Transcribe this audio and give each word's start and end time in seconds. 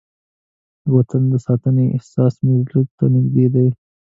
د 0.83 0.85
وطن 0.95 1.21
د 1.31 1.33
ساتنې 1.45 1.85
احساس 1.95 2.33
مې 2.45 2.53
زړه 2.67 2.81
ته 2.97 3.05
نږدې 3.15 3.47
دی. 3.55 3.67